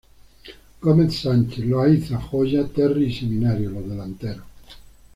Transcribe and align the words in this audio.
Gómez 0.81 1.13
Sánchez, 1.21 1.63
Loayza, 1.63 2.19
Joya, 2.19 2.65
Terry 2.67 3.05
y 3.05 3.13
Seminario, 3.13 3.69
los 3.69 3.87
delanteros. 3.87 4.45